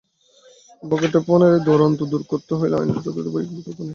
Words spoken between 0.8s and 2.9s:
বখাটেপনার এই দৌরাত্ম্য দূর করতে হলে